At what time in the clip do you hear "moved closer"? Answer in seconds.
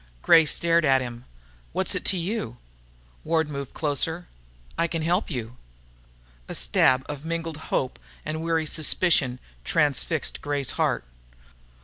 3.51-4.27